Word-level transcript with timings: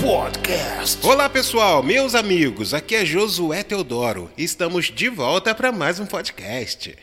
Podcast. 0.00 1.06
Olá 1.06 1.28
pessoal, 1.28 1.82
meus 1.82 2.14
amigos, 2.14 2.72
aqui 2.72 2.94
é 2.96 3.04
Josué 3.04 3.62
Teodoro. 3.62 4.30
Estamos 4.36 4.86
de 4.86 5.10
volta 5.10 5.54
para 5.54 5.70
mais 5.70 6.00
um 6.00 6.06
podcast. 6.06 6.96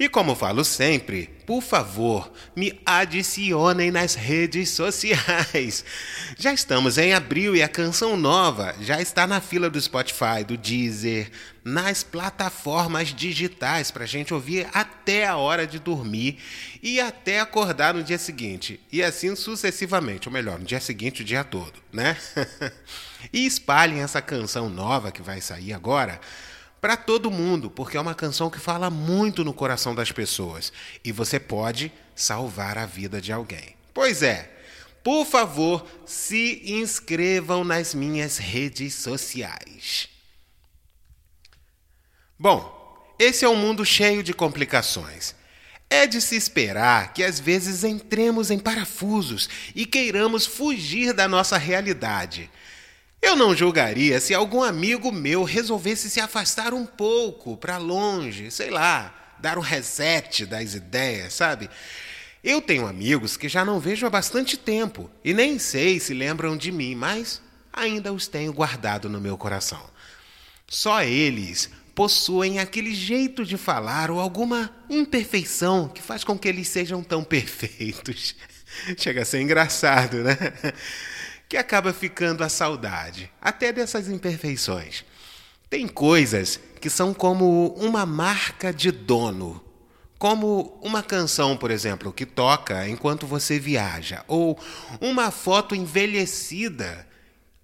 E 0.00 0.08
como 0.08 0.34
falo 0.34 0.64
sempre, 0.64 1.28
por 1.44 1.60
favor, 1.60 2.32
me 2.56 2.80
adicionem 2.86 3.90
nas 3.90 4.14
redes 4.14 4.70
sociais. 4.70 5.84
Já 6.38 6.54
estamos 6.54 6.96
em 6.96 7.12
abril 7.12 7.54
e 7.54 7.62
a 7.62 7.68
canção 7.68 8.16
nova 8.16 8.74
já 8.80 8.98
está 9.02 9.26
na 9.26 9.42
fila 9.42 9.68
do 9.68 9.78
Spotify, 9.78 10.42
do 10.46 10.56
Deezer, 10.56 11.30
nas 11.62 12.02
plataformas 12.02 13.08
digitais 13.08 13.90
para 13.90 14.04
a 14.04 14.06
gente 14.06 14.32
ouvir 14.32 14.66
até 14.72 15.26
a 15.26 15.36
hora 15.36 15.66
de 15.66 15.78
dormir 15.78 16.38
e 16.82 16.98
até 16.98 17.40
acordar 17.40 17.92
no 17.92 18.02
dia 18.02 18.16
seguinte. 18.16 18.80
E 18.90 19.02
assim 19.02 19.36
sucessivamente, 19.36 20.28
ou 20.28 20.32
melhor, 20.32 20.58
no 20.58 20.64
dia 20.64 20.80
seguinte, 20.80 21.20
o 21.20 21.24
dia 21.26 21.44
todo, 21.44 21.74
né? 21.92 22.16
e 23.30 23.44
espalhem 23.44 24.00
essa 24.00 24.22
canção 24.22 24.70
nova 24.70 25.12
que 25.12 25.20
vai 25.20 25.42
sair 25.42 25.74
agora 25.74 26.18
para 26.80 26.96
todo 26.96 27.30
mundo, 27.30 27.70
porque 27.70 27.96
é 27.96 28.00
uma 28.00 28.14
canção 28.14 28.48
que 28.48 28.58
fala 28.58 28.88
muito 28.88 29.44
no 29.44 29.52
coração 29.52 29.94
das 29.94 30.10
pessoas 30.10 30.72
e 31.04 31.12
você 31.12 31.38
pode 31.38 31.92
salvar 32.14 32.78
a 32.78 32.86
vida 32.86 33.20
de 33.20 33.32
alguém. 33.32 33.76
Pois 33.92 34.22
é, 34.22 34.50
por 35.02 35.26
favor, 35.26 35.86
se 36.06 36.62
inscrevam 36.64 37.64
nas 37.64 37.94
minhas 37.94 38.38
redes 38.38 38.94
sociais. 38.94 40.08
Bom, 42.38 42.78
esse 43.18 43.44
é 43.44 43.48
um 43.48 43.56
mundo 43.56 43.84
cheio 43.84 44.22
de 44.22 44.32
complicações. 44.32 45.34
É 45.90 46.06
de 46.06 46.20
se 46.20 46.36
esperar 46.36 47.12
que 47.12 47.22
às 47.22 47.40
vezes 47.40 47.84
entremos 47.84 48.50
em 48.50 48.58
parafusos 48.58 49.48
e 49.74 49.84
queiramos 49.84 50.46
fugir 50.46 51.12
da 51.12 51.28
nossa 51.28 51.58
realidade. 51.58 52.50
Eu 53.22 53.36
não 53.36 53.54
julgaria 53.54 54.18
se 54.18 54.32
algum 54.32 54.62
amigo 54.62 55.12
meu 55.12 55.44
resolvesse 55.44 56.08
se 56.08 56.20
afastar 56.20 56.72
um 56.72 56.86
pouco 56.86 57.56
para 57.56 57.76
longe, 57.76 58.50
sei 58.50 58.70
lá, 58.70 59.34
dar 59.38 59.58
um 59.58 59.62
reset 59.62 60.46
das 60.46 60.74
ideias, 60.74 61.34
sabe? 61.34 61.68
Eu 62.42 62.62
tenho 62.62 62.86
amigos 62.86 63.36
que 63.36 63.48
já 63.48 63.64
não 63.64 63.78
vejo 63.78 64.06
há 64.06 64.10
bastante 64.10 64.56
tempo 64.56 65.10
e 65.22 65.34
nem 65.34 65.58
sei 65.58 66.00
se 66.00 66.14
lembram 66.14 66.56
de 66.56 66.72
mim, 66.72 66.94
mas 66.94 67.42
ainda 67.70 68.12
os 68.12 68.26
tenho 68.26 68.52
guardado 68.52 69.08
no 69.08 69.20
meu 69.20 69.36
coração. 69.36 69.82
Só 70.66 71.02
eles 71.02 71.68
possuem 71.94 72.58
aquele 72.58 72.94
jeito 72.94 73.44
de 73.44 73.58
falar 73.58 74.10
ou 74.10 74.18
alguma 74.18 74.74
imperfeição 74.88 75.88
que 75.88 76.00
faz 76.00 76.24
com 76.24 76.38
que 76.38 76.48
eles 76.48 76.68
sejam 76.68 77.02
tão 77.02 77.22
perfeitos. 77.24 78.34
Chega 78.96 79.20
a 79.22 79.24
ser 79.24 79.42
engraçado, 79.42 80.18
né? 80.22 80.36
Que 81.50 81.56
acaba 81.56 81.92
ficando 81.92 82.44
a 82.44 82.48
saudade, 82.48 83.28
até 83.40 83.72
dessas 83.72 84.08
imperfeições. 84.08 85.04
Tem 85.68 85.88
coisas 85.88 86.60
que 86.80 86.88
são 86.88 87.12
como 87.12 87.74
uma 87.76 88.06
marca 88.06 88.72
de 88.72 88.92
dono, 88.92 89.60
como 90.16 90.78
uma 90.80 91.02
canção, 91.02 91.56
por 91.56 91.72
exemplo, 91.72 92.12
que 92.12 92.24
toca 92.24 92.88
enquanto 92.88 93.26
você 93.26 93.58
viaja, 93.58 94.24
ou 94.28 94.56
uma 95.00 95.32
foto 95.32 95.74
envelhecida 95.74 97.04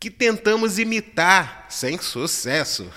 que 0.01 0.11
tentamos 0.11 0.81
imitar 0.81 1.67
sem 1.69 1.97
sucesso. 1.97 2.91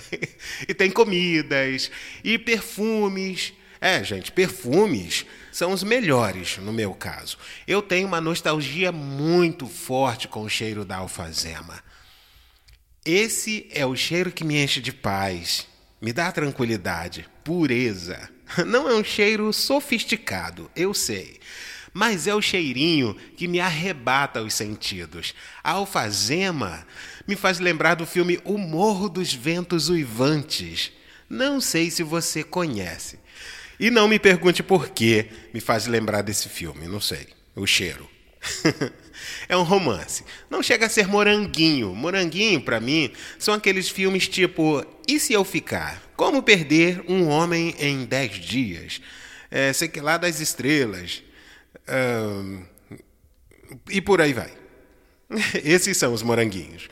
e 0.66 0.72
tem 0.72 0.90
comidas 0.90 1.90
e 2.24 2.38
perfumes. 2.38 3.52
É, 3.84 4.04
gente, 4.04 4.30
perfumes 4.30 5.26
são 5.50 5.72
os 5.72 5.82
melhores, 5.82 6.56
no 6.58 6.72
meu 6.72 6.94
caso. 6.94 7.36
Eu 7.66 7.82
tenho 7.82 8.06
uma 8.06 8.20
nostalgia 8.20 8.92
muito 8.92 9.66
forte 9.66 10.28
com 10.28 10.44
o 10.44 10.48
cheiro 10.48 10.84
da 10.84 10.98
alfazema. 10.98 11.82
Esse 13.04 13.66
é 13.72 13.84
o 13.84 13.96
cheiro 13.96 14.30
que 14.30 14.44
me 14.44 14.62
enche 14.62 14.80
de 14.80 14.92
paz, 14.92 15.66
me 16.00 16.12
dá 16.12 16.30
tranquilidade, 16.30 17.28
pureza. 17.42 18.30
Não 18.64 18.88
é 18.88 18.94
um 18.94 19.02
cheiro 19.02 19.52
sofisticado, 19.52 20.70
eu 20.76 20.94
sei, 20.94 21.40
mas 21.92 22.28
é 22.28 22.34
o 22.36 22.40
cheirinho 22.40 23.16
que 23.36 23.48
me 23.48 23.58
arrebata 23.58 24.40
os 24.40 24.54
sentidos. 24.54 25.34
A 25.60 25.72
alfazema 25.72 26.86
me 27.26 27.34
faz 27.34 27.58
lembrar 27.58 27.96
do 27.96 28.06
filme 28.06 28.40
O 28.44 28.56
Morro 28.56 29.08
dos 29.08 29.34
Ventos 29.34 29.88
Uivantes. 29.88 30.92
Não 31.28 31.60
sei 31.60 31.90
se 31.90 32.04
você 32.04 32.44
conhece. 32.44 33.18
E 33.82 33.90
não 33.90 34.06
me 34.06 34.16
pergunte 34.16 34.62
por 34.62 34.90
que 34.90 35.26
me 35.52 35.60
faz 35.60 35.88
lembrar 35.88 36.22
desse 36.22 36.48
filme, 36.48 36.86
não 36.86 37.00
sei. 37.00 37.26
O 37.56 37.66
cheiro. 37.66 38.08
é 39.48 39.56
um 39.56 39.64
romance. 39.64 40.24
Não 40.48 40.62
chega 40.62 40.86
a 40.86 40.88
ser 40.88 41.08
moranguinho. 41.08 41.92
Moranguinho, 41.92 42.60
para 42.60 42.78
mim, 42.78 43.12
são 43.40 43.52
aqueles 43.52 43.88
filmes 43.88 44.28
tipo 44.28 44.86
E 45.08 45.18
se 45.18 45.32
eu 45.32 45.42
ficar? 45.42 46.00
Como 46.14 46.44
perder 46.44 47.02
um 47.08 47.26
homem 47.26 47.74
em 47.76 48.04
dez 48.04 48.36
dias? 48.36 49.00
É, 49.50 49.72
sei 49.72 49.88
que 49.88 50.00
lá 50.00 50.16
das 50.16 50.38
estrelas. 50.38 51.20
e 53.90 54.00
por 54.00 54.20
aí 54.20 54.32
vai. 54.32 54.52
Esses 55.64 55.96
são 55.96 56.14
os 56.14 56.22
moranguinhos. 56.22 56.88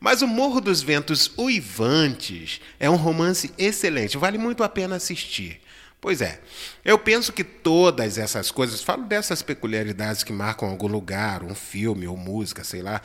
Mas 0.00 0.22
o 0.22 0.26
Morro 0.26 0.62
dos 0.62 0.80
Ventos 0.80 1.30
Uivantes 1.36 2.62
é 2.78 2.88
um 2.88 2.96
romance 2.96 3.52
excelente, 3.58 4.16
vale 4.16 4.38
muito 4.38 4.62
a 4.62 4.70
pena 4.70 4.96
assistir. 4.96 5.60
Pois 6.00 6.22
é, 6.22 6.40
eu 6.82 6.98
penso 6.98 7.32
que 7.32 7.44
todas 7.44 8.16
essas 8.16 8.50
coisas, 8.50 8.82
falo 8.82 9.04
dessas 9.04 9.42
peculiaridades 9.42 10.22
que 10.24 10.32
marcam 10.32 10.68
algum 10.68 10.86
lugar, 10.86 11.42
um 11.42 11.54
filme 11.54 12.06
ou 12.06 12.16
música, 12.16 12.64
sei 12.64 12.80
lá, 12.80 13.02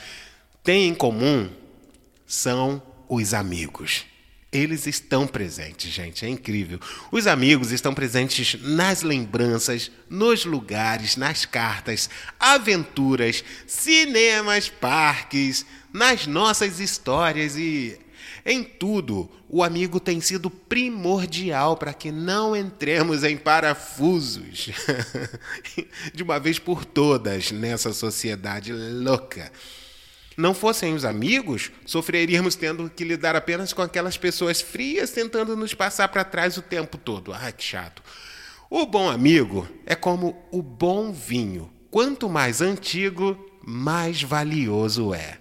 têm 0.64 0.88
em 0.88 0.96
comum 0.96 1.50
são 2.26 2.82
os 3.10 3.34
amigos. 3.34 4.06
Eles 4.52 4.88
estão 4.88 5.28
presentes, 5.28 5.92
gente, 5.92 6.26
é 6.26 6.30
incrível. 6.30 6.80
Os 7.12 7.28
amigos 7.28 7.74
estão 7.74 7.94
presentes 7.94 8.58
nas 8.62 9.02
lembranças, 9.02 9.92
nos 10.10 10.46
lugares, 10.46 11.18
nas 11.18 11.46
cartas, 11.46 12.10
aventuras, 12.40 13.44
cinemas, 13.68 14.70
parques, 14.70 15.66
nas 15.92 16.26
nossas 16.26 16.80
histórias 16.80 17.58
e 17.58 18.00
em 18.46 18.64
tudo, 18.64 19.30
o 19.50 19.64
amigo 19.64 20.00
tem 20.00 20.22
sido 20.22 20.50
primordial 20.50 21.78
para 21.78 21.94
que 21.94 22.12
não 22.12 22.56
entremos 22.56 23.24
em 23.24 23.38
parafusos 23.38 24.70
de 26.14 26.24
uma 26.24 26.40
vez 26.40 26.60
por 26.60 26.86
todas 26.86 27.52
nessa 27.52 27.94
sociedade 27.94 28.72
louca. 28.72 29.52
Não 30.38 30.54
fossem 30.54 30.94
os 30.94 31.06
amigos, 31.06 31.72
sofreríamos 31.86 32.56
tendo 32.56 32.90
que 32.90 33.06
lidar 33.06 33.36
apenas 33.36 33.72
com 33.72 33.82
aquelas 33.82 34.18
pessoas 34.18 34.62
frias 34.62 35.12
tentando 35.12 35.56
nos 35.56 35.74
passar 35.74 36.10
para 36.10 36.26
trás 36.26 36.58
o 36.58 36.62
tempo 36.62 36.98
todo. 36.98 37.34
Ai, 37.34 37.54
que 37.54 37.64
chato. 37.64 38.04
O 38.70 38.86
bom 38.86 39.10
amigo 39.10 39.68
é 39.86 39.96
como 39.96 40.46
o 40.52 40.62
bom 40.62 41.12
vinho. 41.14 41.72
Quanto 41.90 42.28
mais 42.28 42.62
antigo, 42.62 43.50
mais 43.66 44.22
valioso 44.22 45.14
é. 45.14 45.38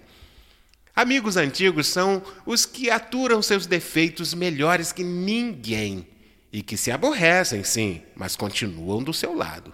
Amigos 0.95 1.35
antigos 1.35 1.87
são 1.87 2.23
os 2.45 2.65
que 2.65 2.89
aturam 2.89 3.41
seus 3.41 3.65
defeitos 3.65 4.33
melhores 4.33 4.93
que 4.93 5.03
ninguém 5.03 6.07
e 6.53 6.61
que 6.61 6.77
se 6.77 6.89
aborrecem, 6.89 7.65
sim, 7.65 8.01
mas 8.15 8.37
continuam 8.37 9.03
do 9.03 9.13
seu 9.13 9.35
lado. 9.35 9.73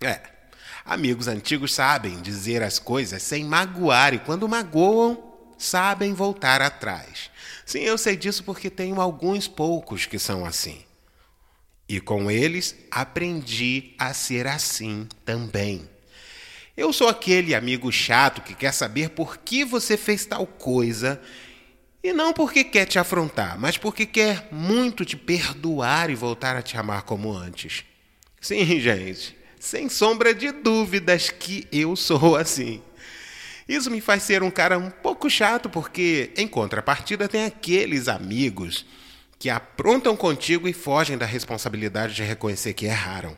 É, 0.00 0.22
amigos 0.82 1.28
antigos 1.28 1.74
sabem 1.74 2.22
dizer 2.22 2.62
as 2.62 2.78
coisas 2.78 3.22
sem 3.22 3.44
magoar 3.44 4.14
e, 4.14 4.18
quando 4.18 4.48
magoam, 4.48 5.52
sabem 5.58 6.14
voltar 6.14 6.62
atrás. 6.62 7.30
Sim, 7.66 7.80
eu 7.80 7.98
sei 7.98 8.16
disso 8.16 8.42
porque 8.44 8.70
tenho 8.70 8.98
alguns 9.02 9.46
poucos 9.46 10.06
que 10.06 10.18
são 10.18 10.46
assim. 10.46 10.82
E 11.86 12.00
com 12.00 12.30
eles 12.30 12.74
aprendi 12.90 13.94
a 13.98 14.14
ser 14.14 14.46
assim 14.46 15.06
também. 15.24 15.86
Eu 16.78 16.92
sou 16.92 17.08
aquele 17.08 17.56
amigo 17.56 17.90
chato 17.90 18.40
que 18.40 18.54
quer 18.54 18.72
saber 18.72 19.10
por 19.10 19.38
que 19.38 19.64
você 19.64 19.96
fez 19.96 20.24
tal 20.24 20.46
coisa 20.46 21.20
e 22.00 22.12
não 22.12 22.32
porque 22.32 22.62
quer 22.62 22.86
te 22.86 23.00
afrontar, 23.00 23.58
mas 23.58 23.76
porque 23.76 24.06
quer 24.06 24.46
muito 24.52 25.04
te 25.04 25.16
perdoar 25.16 26.08
e 26.08 26.14
voltar 26.14 26.54
a 26.54 26.62
te 26.62 26.76
amar 26.76 27.02
como 27.02 27.32
antes. 27.32 27.84
Sim, 28.40 28.64
gente, 28.78 29.36
sem 29.58 29.88
sombra 29.88 30.32
de 30.32 30.52
dúvidas 30.52 31.30
que 31.30 31.66
eu 31.72 31.96
sou 31.96 32.36
assim. 32.36 32.80
Isso 33.68 33.90
me 33.90 34.00
faz 34.00 34.22
ser 34.22 34.44
um 34.44 34.50
cara 34.50 34.78
um 34.78 34.88
pouco 34.88 35.28
chato, 35.28 35.68
porque, 35.68 36.30
em 36.36 36.46
contrapartida, 36.46 37.26
tem 37.26 37.44
aqueles 37.44 38.06
amigos 38.06 38.86
que 39.36 39.50
aprontam 39.50 40.16
contigo 40.16 40.68
e 40.68 40.72
fogem 40.72 41.18
da 41.18 41.26
responsabilidade 41.26 42.14
de 42.14 42.22
reconhecer 42.22 42.72
que 42.72 42.86
erraram 42.86 43.36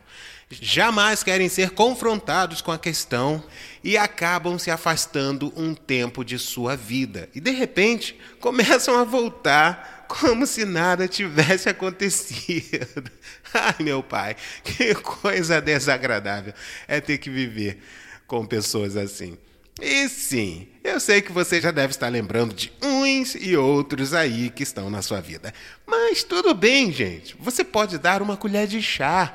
jamais 0.50 1.23
querem 1.23 1.49
ser 1.49 1.70
confrontados 1.70 2.61
com 2.61 2.73
a 2.73 2.79
questão 2.79 3.43
e 3.85 3.97
acabam 3.97 4.58
se 4.58 4.70
afastando 4.70 5.52
um 5.56 5.75
tempo 5.75 6.25
de 6.25 6.38
sua 6.38 6.76
vida. 6.76 7.29
E 7.35 7.41
de 7.41 7.50
repente 7.50 8.19
começam 8.41 8.99
a 8.99 9.05
voltar 9.05 10.06
como 10.08 10.47
se 10.47 10.64
nada 10.64 11.06
tivesse 11.06 11.69
acontecido. 11.69 13.11
Ai, 13.55 13.76
meu 13.81 14.02
pai, 14.02 14.35
que 14.64 14.94
coisa 14.94 15.61
desagradável 15.61 16.53
é 16.88 17.00
ter 17.00 17.19
que 17.19 17.31
viver 17.31 17.79
com 18.26 18.44
pessoas 18.44 18.96
assim. 18.96 19.38
E 19.81 20.08
sim, 20.08 20.69
eu 20.85 21.00
sei 21.00 21.23
que 21.23 21.32
você 21.32 21.61
já 21.61 21.70
deve 21.70 21.93
estar 21.93 22.08
lembrando 22.08 22.53
de 22.53 22.70
uns 22.82 23.35
e 23.35 23.56
outros 23.56 24.12
aí 24.12 24.50
que 24.50 24.62
estão 24.62 24.91
na 24.91 25.00
sua 25.00 25.20
vida. 25.20 25.55
Mas 25.87 26.23
tudo 26.23 26.53
bem, 26.53 26.93
gente. 26.93 27.35
Você 27.38 27.64
pode 27.64 27.96
dar 27.96 28.20
uma 28.20 28.37
colher 28.37 28.67
de 28.67 28.82
chá. 28.82 29.35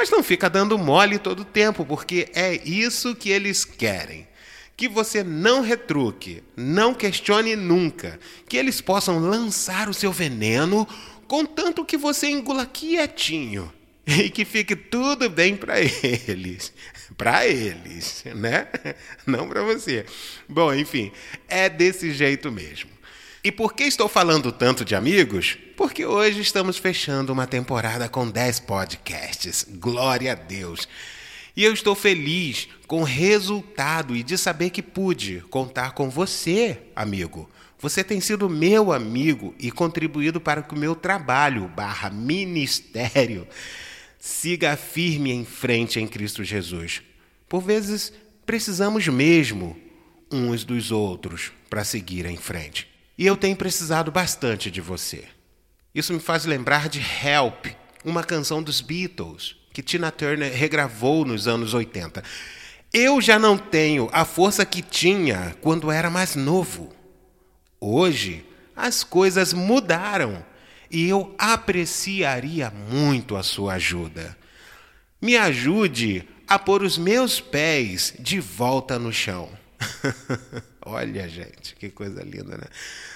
Mas 0.00 0.08
não 0.08 0.22
fica 0.22 0.48
dando 0.48 0.78
mole 0.78 1.18
todo 1.18 1.40
o 1.40 1.44
tempo, 1.44 1.84
porque 1.84 2.30
é 2.32 2.54
isso 2.66 3.14
que 3.14 3.28
eles 3.28 3.66
querem. 3.66 4.26
Que 4.74 4.88
você 4.88 5.22
não 5.22 5.60
retruque, 5.60 6.42
não 6.56 6.94
questione 6.94 7.54
nunca, 7.54 8.18
que 8.48 8.56
eles 8.56 8.80
possam 8.80 9.18
lançar 9.18 9.90
o 9.90 9.94
seu 9.94 10.10
veneno, 10.10 10.88
contanto 11.28 11.84
que 11.84 11.98
você 11.98 12.30
engula 12.30 12.64
quietinho 12.64 13.70
e 14.08 14.30
que 14.30 14.46
fique 14.46 14.74
tudo 14.74 15.28
bem 15.28 15.54
para 15.54 15.78
eles. 15.78 16.72
Para 17.18 17.46
eles, 17.46 18.24
né? 18.34 18.68
Não 19.26 19.46
para 19.46 19.62
você. 19.62 20.06
Bom, 20.48 20.72
enfim, 20.72 21.12
é 21.48 21.68
desse 21.68 22.12
jeito 22.12 22.50
mesmo. 22.50 22.88
E 23.42 23.50
por 23.50 23.72
que 23.72 23.84
estou 23.84 24.06
falando 24.06 24.52
tanto 24.52 24.84
de 24.84 24.94
amigos? 24.94 25.56
Porque 25.74 26.04
hoje 26.04 26.42
estamos 26.42 26.76
fechando 26.76 27.32
uma 27.32 27.46
temporada 27.46 28.06
com 28.06 28.30
10 28.30 28.60
podcasts. 28.60 29.66
Glória 29.66 30.32
a 30.32 30.34
Deus. 30.34 30.86
E 31.56 31.64
eu 31.64 31.72
estou 31.72 31.94
feliz 31.94 32.68
com 32.86 33.00
o 33.00 33.04
resultado 33.04 34.14
e 34.14 34.22
de 34.22 34.36
saber 34.36 34.68
que 34.68 34.82
pude 34.82 35.42
contar 35.48 35.92
com 35.92 36.10
você, 36.10 36.82
amigo. 36.94 37.48
Você 37.78 38.04
tem 38.04 38.20
sido 38.20 38.46
meu 38.50 38.92
amigo 38.92 39.54
e 39.58 39.70
contribuído 39.70 40.38
para 40.38 40.62
que 40.62 40.74
o 40.74 40.78
meu 40.78 40.94
trabalho 40.94 41.66
barra 41.66 42.10
ministério 42.10 43.48
siga 44.18 44.76
firme 44.76 45.32
em 45.32 45.46
frente 45.46 45.98
em 45.98 46.06
Cristo 46.06 46.44
Jesus. 46.44 47.00
Por 47.48 47.62
vezes, 47.62 48.12
precisamos 48.44 49.08
mesmo 49.08 49.78
uns 50.30 50.62
dos 50.62 50.92
outros 50.92 51.52
para 51.70 51.84
seguir 51.84 52.26
em 52.26 52.36
frente. 52.36 52.89
E 53.20 53.26
eu 53.26 53.36
tenho 53.36 53.54
precisado 53.54 54.10
bastante 54.10 54.70
de 54.70 54.80
você. 54.80 55.24
Isso 55.94 56.10
me 56.14 56.20
faz 56.20 56.46
lembrar 56.46 56.88
de 56.88 57.00
Help, 57.00 57.66
uma 58.02 58.24
canção 58.24 58.62
dos 58.62 58.80
Beatles, 58.80 59.56
que 59.74 59.82
Tina 59.82 60.10
Turner 60.10 60.50
regravou 60.50 61.26
nos 61.26 61.46
anos 61.46 61.74
80. 61.74 62.24
Eu 62.90 63.20
já 63.20 63.38
não 63.38 63.58
tenho 63.58 64.08
a 64.10 64.24
força 64.24 64.64
que 64.64 64.80
tinha 64.80 65.54
quando 65.60 65.90
era 65.90 66.08
mais 66.08 66.34
novo. 66.34 66.94
Hoje, 67.78 68.42
as 68.74 69.04
coisas 69.04 69.52
mudaram 69.52 70.42
e 70.90 71.06
eu 71.06 71.34
apreciaria 71.36 72.70
muito 72.70 73.36
a 73.36 73.42
sua 73.42 73.74
ajuda. 73.74 74.34
Me 75.20 75.36
ajude 75.36 76.26
a 76.48 76.58
pôr 76.58 76.82
os 76.82 76.96
meus 76.96 77.38
pés 77.38 78.14
de 78.18 78.40
volta 78.40 78.98
no 78.98 79.12
chão. 79.12 79.50
Olha, 80.90 81.28
gente, 81.28 81.76
que 81.76 81.88
coisa 81.88 82.20
linda, 82.22 82.56
né? 82.56 82.64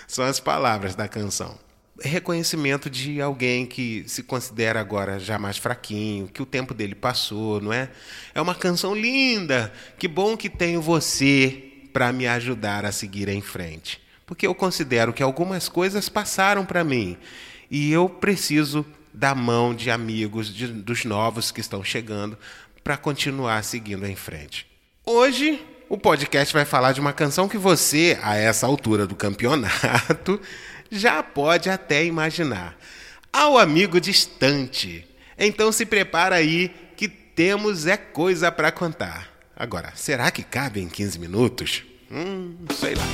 São 0.07 0.25
as 0.25 0.39
palavras 0.39 0.95
da 0.95 1.09
canção. 1.09 1.59
Reconhecimento 2.01 2.89
de 2.89 3.21
alguém 3.21 3.67
que 3.67 4.05
se 4.07 4.23
considera 4.23 4.81
agora 4.81 5.19
já 5.19 5.39
mais 5.39 5.59
fraquinho, 5.59 6.29
que 6.29 6.41
o 6.41 6.47
tempo 6.47 6.73
dele 6.73 6.95
passou, 6.95 7.61
não 7.61 7.73
é? 7.73 7.91
É 8.33 8.41
uma 8.41 8.55
canção 8.55 8.95
linda. 8.95 9.73
Que 9.99 10.07
bom 10.07 10.37
que 10.37 10.49
tenho 10.49 10.81
você 10.81 11.73
para 11.93 12.13
me 12.13 12.29
ajudar 12.29 12.85
a 12.85 12.93
seguir 12.93 13.29
em 13.29 13.41
frente. 13.41 14.01
Porque 14.25 14.47
eu 14.47 14.55
considero 14.55 15.13
que 15.13 15.23
algumas 15.23 15.69
coisas 15.69 16.09
passaram 16.09 16.65
para 16.65 16.85
mim 16.85 17.17
e 17.71 17.93
eu 17.93 18.09
preciso 18.09 18.87
da 19.13 19.35
mão 19.35 19.75
de 19.75 19.91
amigos, 19.91 20.53
de, 20.53 20.69
dos 20.69 21.05
novos 21.05 21.51
que 21.51 21.61
estão 21.61 21.83
chegando, 21.83 22.39
para 22.85 22.97
continuar 22.97 23.65
seguindo 23.65 24.07
em 24.07 24.17
frente. 24.17 24.67
Hoje, 25.05 25.61
o 25.89 25.99
podcast 25.99 26.53
vai 26.53 26.65
falar 26.65 26.93
de 26.93 27.01
uma 27.01 27.13
canção 27.13 27.49
que 27.49 27.59
você, 27.59 28.19
a 28.23 28.37
essa 28.37 28.67
altura 28.67 29.07
do 29.07 29.15
campeonato, 29.15 30.41
já 30.91 31.23
pode 31.23 31.69
até 31.69 32.05
imaginar. 32.05 32.77
Ao 33.33 33.59
amigo 33.59 34.01
distante. 34.01 35.07
Então 35.39 35.71
se 35.73 35.85
prepara 35.85 36.37
aí 36.37 36.75
que 36.97 37.09
temos 37.09 37.87
é 37.87 37.97
coisa 37.97 38.51
para 38.51 38.73
contar. 38.73 39.29
Agora, 39.57 39.93
será 39.95 40.31
que 40.31 40.43
cabe 40.43 40.81
em 40.81 40.89
15 40.89 41.19
minutos? 41.19 41.83
Hum, 42.11 42.57
sei 42.79 42.95
lá. 42.95 43.05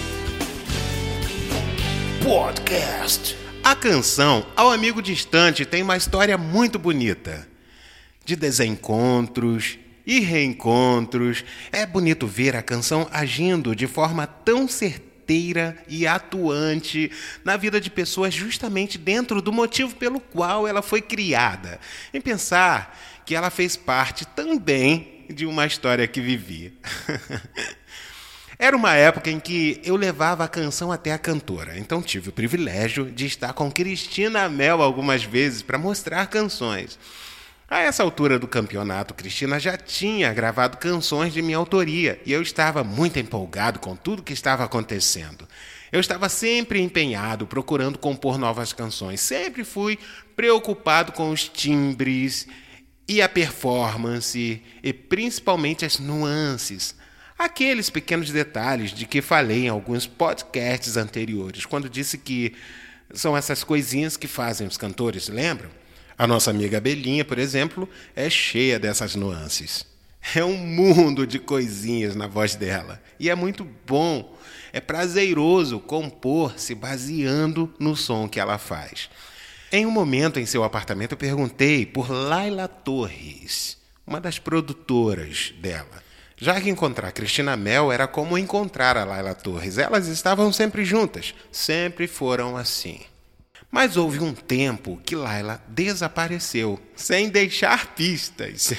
Podcast. 2.22 3.36
A 3.62 3.74
canção 3.74 4.46
Ao 4.56 4.70
Amigo 4.70 5.02
Distante 5.02 5.66
tem 5.66 5.82
uma 5.82 5.96
história 5.96 6.38
muito 6.38 6.78
bonita. 6.78 7.48
De 8.24 8.36
desencontros 8.36 9.78
e 10.06 10.20
reencontros. 10.20 11.44
É 11.72 11.86
bonito 11.86 12.26
ver 12.26 12.56
a 12.56 12.62
canção 12.62 13.08
agindo 13.12 13.74
de 13.74 13.86
forma 13.86 14.26
tão 14.26 14.66
certeira 14.66 15.76
e 15.88 16.06
atuante 16.06 17.10
na 17.44 17.56
vida 17.56 17.80
de 17.80 17.90
pessoas 17.90 18.34
justamente 18.34 18.98
dentro 18.98 19.40
do 19.40 19.52
motivo 19.52 19.94
pelo 19.94 20.20
qual 20.20 20.66
ela 20.66 20.82
foi 20.82 21.00
criada. 21.00 21.78
Em 22.12 22.20
pensar 22.20 22.98
que 23.24 23.34
ela 23.34 23.50
fez 23.50 23.76
parte 23.76 24.26
também 24.26 25.24
de 25.28 25.46
uma 25.46 25.66
história 25.66 26.06
que 26.08 26.20
vivi. 26.20 26.72
Era 28.58 28.76
uma 28.76 28.94
época 28.94 29.30
em 29.30 29.40
que 29.40 29.80
eu 29.82 29.96
levava 29.96 30.44
a 30.44 30.48
canção 30.48 30.92
até 30.92 31.12
a 31.12 31.18
cantora, 31.18 31.78
então 31.78 32.02
tive 32.02 32.28
o 32.28 32.32
privilégio 32.32 33.10
de 33.10 33.24
estar 33.24 33.54
com 33.54 33.72
Cristina 33.72 34.50
Mel 34.50 34.82
algumas 34.82 35.24
vezes 35.24 35.62
para 35.62 35.78
mostrar 35.78 36.26
canções. 36.26 36.98
A 37.70 37.82
essa 37.82 38.02
altura 38.02 38.36
do 38.36 38.48
campeonato, 38.48 39.14
Cristina 39.14 39.60
já 39.60 39.76
tinha 39.76 40.34
gravado 40.34 40.76
canções 40.76 41.32
de 41.32 41.40
minha 41.40 41.56
autoria 41.56 42.20
e 42.26 42.32
eu 42.32 42.42
estava 42.42 42.82
muito 42.82 43.20
empolgado 43.20 43.78
com 43.78 43.94
tudo 43.94 44.24
que 44.24 44.32
estava 44.32 44.64
acontecendo. 44.64 45.46
Eu 45.92 46.00
estava 46.00 46.28
sempre 46.28 46.80
empenhado, 46.80 47.46
procurando 47.46 47.96
compor 47.96 48.38
novas 48.38 48.72
canções. 48.72 49.20
Sempre 49.20 49.62
fui 49.62 49.96
preocupado 50.34 51.12
com 51.12 51.30
os 51.30 51.48
timbres 51.48 52.48
e 53.06 53.22
a 53.22 53.28
performance, 53.28 54.60
e 54.82 54.92
principalmente 54.92 55.84
as 55.84 56.00
nuances, 56.00 56.96
aqueles 57.38 57.88
pequenos 57.88 58.32
detalhes 58.32 58.90
de 58.90 59.06
que 59.06 59.22
falei 59.22 59.66
em 59.66 59.68
alguns 59.68 60.08
podcasts 60.08 60.96
anteriores, 60.96 61.66
quando 61.66 61.88
disse 61.88 62.18
que 62.18 62.52
são 63.14 63.36
essas 63.36 63.62
coisinhas 63.62 64.16
que 64.16 64.26
fazem 64.26 64.66
os 64.66 64.76
cantores, 64.76 65.28
lembram? 65.28 65.70
A 66.20 66.26
nossa 66.26 66.50
amiga 66.50 66.78
Belinha, 66.82 67.24
por 67.24 67.38
exemplo, 67.38 67.88
é 68.14 68.28
cheia 68.28 68.78
dessas 68.78 69.14
nuances. 69.14 69.86
É 70.34 70.44
um 70.44 70.54
mundo 70.54 71.26
de 71.26 71.38
coisinhas 71.38 72.14
na 72.14 72.26
voz 72.26 72.54
dela. 72.54 73.02
E 73.18 73.30
é 73.30 73.34
muito 73.34 73.66
bom, 73.86 74.36
é 74.70 74.80
prazeroso 74.82 75.80
compor 75.80 76.58
se 76.58 76.74
baseando 76.74 77.72
no 77.78 77.96
som 77.96 78.28
que 78.28 78.38
ela 78.38 78.58
faz. 78.58 79.08
Em 79.72 79.86
um 79.86 79.90
momento 79.90 80.38
em 80.38 80.44
seu 80.44 80.62
apartamento, 80.62 81.12
eu 81.12 81.16
perguntei 81.16 81.86
por 81.86 82.10
Laila 82.10 82.68
Torres, 82.68 83.78
uma 84.06 84.20
das 84.20 84.38
produtoras 84.38 85.54
dela. 85.58 86.04
Já 86.36 86.60
que 86.60 86.68
encontrar 86.68 87.12
Cristina 87.12 87.56
Mel 87.56 87.90
era 87.90 88.06
como 88.06 88.36
encontrar 88.36 88.98
a 88.98 89.04
Laila 89.04 89.34
Torres. 89.34 89.78
Elas 89.78 90.06
estavam 90.06 90.52
sempre 90.52 90.84
juntas, 90.84 91.34
sempre 91.50 92.06
foram 92.06 92.58
assim. 92.58 93.00
Mas 93.70 93.96
houve 93.96 94.18
um 94.18 94.34
tempo 94.34 95.00
que 95.04 95.14
Laila 95.14 95.62
desapareceu, 95.68 96.80
sem 96.96 97.28
deixar 97.28 97.94
pistas. 97.94 98.72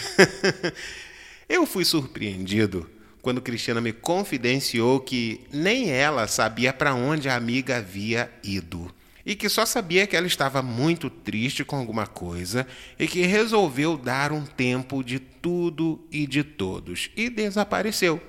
Eu 1.47 1.65
fui 1.65 1.85
surpreendido 1.85 2.89
quando 3.21 3.41
Cristina 3.41 3.79
me 3.79 3.93
confidenciou 3.93 4.99
que 4.99 5.41
nem 5.51 5.91
ela 5.91 6.27
sabia 6.27 6.73
para 6.73 6.93
onde 6.93 7.29
a 7.29 7.35
amiga 7.35 7.77
havia 7.77 8.31
ido 8.43 8.93
e 9.25 9.35
que 9.35 9.47
só 9.47 9.65
sabia 9.65 10.07
que 10.07 10.15
ela 10.15 10.27
estava 10.27 10.61
muito 10.61 11.09
triste 11.09 11.63
com 11.63 11.75
alguma 11.75 12.07
coisa 12.07 12.67
e 12.97 13.07
que 13.07 13.21
resolveu 13.21 13.95
dar 13.97 14.31
um 14.31 14.43
tempo 14.43 15.03
de 15.03 15.19
tudo 15.19 16.03
e 16.11 16.25
de 16.25 16.43
todos 16.43 17.09
e 17.15 17.29
desapareceu. 17.29 18.21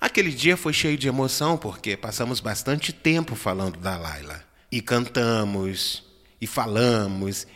Aquele 0.00 0.30
dia 0.30 0.56
foi 0.56 0.72
cheio 0.72 0.98
de 0.98 1.08
emoção 1.08 1.56
porque 1.56 1.96
passamos 1.96 2.40
bastante 2.40 2.92
tempo 2.92 3.34
falando 3.34 3.78
da 3.78 3.96
Laila 3.96 4.44
e 4.70 4.82
cantamos 4.82 6.03
e 6.44 6.46
falamos 6.46 7.46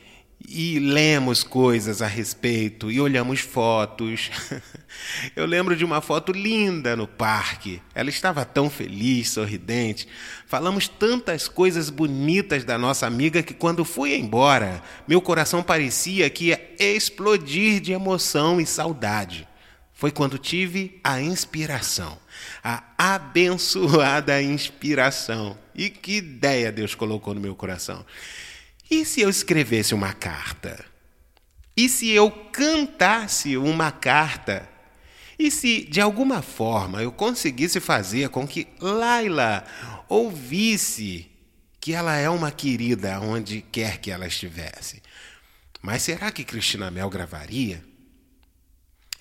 e 0.46 0.78
lemos 0.78 1.42
coisas 1.42 2.00
a 2.00 2.06
respeito 2.06 2.90
e 2.90 3.00
olhamos 3.00 3.40
fotos. 3.40 4.30
Eu 5.36 5.44
lembro 5.44 5.76
de 5.76 5.84
uma 5.84 6.00
foto 6.00 6.32
linda 6.32 6.96
no 6.96 7.06
parque. 7.06 7.82
Ela 7.94 8.08
estava 8.08 8.44
tão 8.46 8.70
feliz, 8.70 9.30
sorridente. 9.30 10.08
Falamos 10.46 10.88
tantas 10.88 11.48
coisas 11.48 11.90
bonitas 11.90 12.64
da 12.64 12.78
nossa 12.78 13.06
amiga 13.06 13.42
que 13.42 13.52
quando 13.52 13.84
fui 13.84 14.16
embora, 14.16 14.82
meu 15.06 15.20
coração 15.20 15.62
parecia 15.62 16.30
que 16.30 16.46
ia 16.46 16.74
explodir 16.78 17.80
de 17.80 17.92
emoção 17.92 18.58
e 18.60 18.64
saudade. 18.64 19.46
Foi 19.92 20.12
quando 20.12 20.38
tive 20.38 20.98
a 21.02 21.20
inspiração, 21.20 22.16
a 22.62 22.84
abençoada 22.96 24.40
inspiração. 24.40 25.58
E 25.74 25.90
que 25.90 26.18
ideia 26.18 26.72
Deus 26.72 26.94
colocou 26.94 27.34
no 27.34 27.40
meu 27.40 27.54
coração. 27.54 28.06
E 28.90 29.04
se 29.04 29.20
eu 29.20 29.28
escrevesse 29.28 29.94
uma 29.94 30.12
carta? 30.12 30.84
E 31.76 31.88
se 31.88 32.10
eu 32.10 32.30
cantasse 32.30 33.56
uma 33.56 33.92
carta? 33.92 34.68
E 35.38 35.50
se 35.50 35.84
de 35.84 36.00
alguma 36.00 36.42
forma 36.42 37.02
eu 37.02 37.12
conseguisse 37.12 37.78
fazer 37.80 38.30
com 38.30 38.46
que 38.46 38.66
Laila 38.80 39.64
ouvisse 40.08 41.30
que 41.80 41.92
ela 41.92 42.16
é 42.16 42.28
uma 42.28 42.50
querida 42.50 43.20
onde 43.20 43.60
quer 43.60 43.98
que 43.98 44.10
ela 44.10 44.26
estivesse. 44.26 45.02
Mas 45.80 46.02
será 46.02 46.32
que 46.32 46.44
Cristina 46.44 46.90
Mel 46.90 47.08
gravaria? 47.08 47.84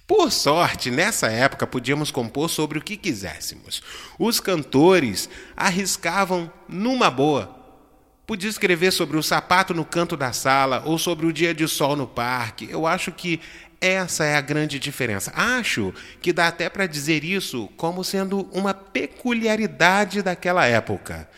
Por 0.08 0.32
sorte, 0.32 0.90
nessa 0.90 1.28
época 1.28 1.68
podíamos 1.68 2.12
compor 2.12 2.50
sobre 2.50 2.80
o 2.80 2.82
que 2.82 2.96
quiséssemos. 2.96 3.84
Os 4.18 4.40
cantores 4.40 5.30
arriscavam 5.56 6.52
numa 6.68 7.12
boa. 7.12 7.57
Podia 8.28 8.50
escrever 8.50 8.92
sobre 8.92 9.16
o 9.16 9.24
sapato 9.24 9.74
no 9.74 9.86
canto 9.86 10.18
da 10.18 10.34
sala 10.34 10.84
ou 10.86 10.98
sobre 10.98 11.26
o 11.26 11.32
dia 11.32 11.54
de 11.54 11.66
sol 11.66 11.96
no 11.96 12.06
parque. 12.06 12.68
Eu 12.70 12.86
acho 12.86 13.10
que 13.10 13.40
essa 13.80 14.26
é 14.26 14.36
a 14.36 14.42
grande 14.42 14.78
diferença. 14.78 15.32
Acho 15.34 15.94
que 16.22 16.34
dá 16.34 16.50
até 16.50 16.68
para 16.68 16.88
dizer 16.88 17.24
isso 17.24 17.70
como 17.78 18.04
sendo 18.04 18.42
uma 18.52 18.74
peculiaridade 18.74 20.22
daquela 20.22 20.66
época. 20.66 21.30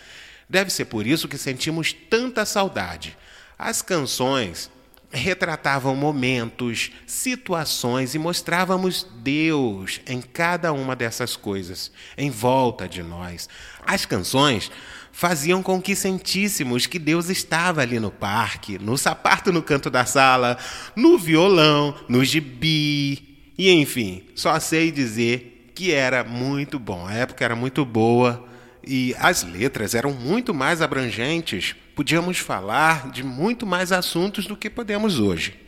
Deve 0.49 0.71
ser 0.71 0.85
por 0.85 1.05
isso 1.05 1.27
que 1.27 1.37
sentimos 1.37 1.93
tanta 1.93 2.43
saudade. 2.43 3.15
As 3.55 3.83
canções 3.83 4.71
retratavam 5.11 5.95
momentos, 5.95 6.91
situações 7.05 8.15
e 8.15 8.19
mostrávamos 8.19 9.05
Deus 9.17 10.01
em 10.07 10.21
cada 10.21 10.71
uma 10.71 10.95
dessas 10.95 11.35
coisas, 11.35 11.91
em 12.17 12.29
volta 12.29 12.87
de 12.87 13.01
nós. 13.01 13.49
As 13.85 14.05
canções 14.05 14.71
faziam 15.11 15.61
com 15.61 15.81
que 15.81 15.95
sentíssemos 15.95 16.85
que 16.85 16.99
Deus 16.99 17.29
estava 17.29 17.81
ali 17.81 17.99
no 17.99 18.11
parque, 18.11 18.77
no 18.79 18.97
sapato 18.97 19.51
no 19.51 19.61
canto 19.61 19.89
da 19.89 20.05
sala, 20.05 20.57
no 20.95 21.17
violão, 21.17 21.95
no 22.07 22.23
gibi, 22.23 23.53
e 23.57 23.69
enfim, 23.71 24.23
só 24.35 24.59
sei 24.59 24.91
dizer 24.91 25.71
que 25.75 25.91
era 25.91 26.23
muito 26.23 26.79
bom. 26.79 27.05
A 27.05 27.13
época 27.13 27.43
era 27.43 27.55
muito 27.55 27.85
boa 27.85 28.45
e 28.85 29.15
as 29.19 29.43
letras 29.43 29.93
eram 29.93 30.13
muito 30.13 30.53
mais 30.53 30.81
abrangentes 30.81 31.75
podíamos 31.99 32.37
falar 32.37 33.11
de 33.11 33.23
muito 33.23 33.67
mais 33.67 33.91
assuntos 33.91 34.47
do 34.47 34.55
que 34.55 34.69
podemos 34.69 35.19
hoje. 35.19 35.59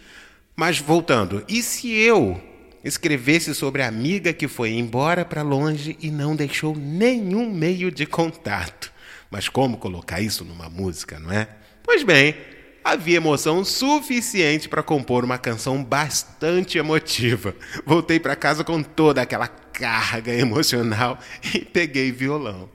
Mas 0.55 0.79
voltando, 0.79 1.43
e 1.45 1.61
se 1.61 1.91
eu 1.91 2.41
escrevesse 2.85 3.53
sobre 3.53 3.81
a 3.81 3.89
amiga 3.89 4.31
que 4.31 4.47
foi 4.47 4.71
embora 4.71 5.25
para 5.25 5.41
longe 5.41 5.97
e 6.01 6.09
não 6.09 6.33
deixou 6.33 6.73
nenhum 6.73 7.51
meio 7.51 7.91
de 7.91 8.05
contato? 8.05 8.90
Mas 9.31 9.47
como 9.49 9.77
colocar 9.77 10.21
isso 10.21 10.45
numa 10.45 10.69
música, 10.69 11.17
não 11.17 11.31
é? 11.31 11.47
Pois 11.81 12.03
bem, 12.03 12.35
havia 12.83 13.17
emoção 13.17 13.63
suficiente 13.63 14.67
para 14.67 14.83
compor 14.83 15.23
uma 15.23 15.37
canção 15.37 15.83
bastante 15.83 16.77
emotiva. 16.77 17.55
Voltei 17.85 18.19
para 18.19 18.35
casa 18.35 18.63
com 18.63 18.83
toda 18.83 19.21
aquela 19.21 19.47
carga 19.47 20.33
emocional 20.33 21.17
e 21.55 21.59
peguei 21.59 22.11
violão. 22.11 22.69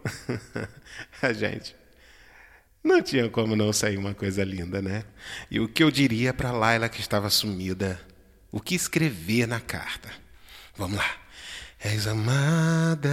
a 1.22 1.32
gente 1.34 1.76
não 2.86 3.02
tinha 3.02 3.28
como 3.28 3.56
não 3.56 3.72
sair 3.72 3.96
uma 3.96 4.14
coisa 4.14 4.44
linda, 4.44 4.80
né? 4.80 5.04
E 5.50 5.58
o 5.58 5.68
que 5.68 5.82
eu 5.82 5.90
diria 5.90 6.32
para 6.32 6.52
Laila 6.52 6.88
que 6.88 7.00
estava 7.00 7.28
sumida? 7.28 8.00
O 8.50 8.60
que 8.60 8.76
escrever 8.76 9.46
na 9.46 9.58
carta? 9.58 10.08
Vamos 10.76 10.96
lá. 10.96 11.10
És 11.80 12.06
amada, 12.06 13.10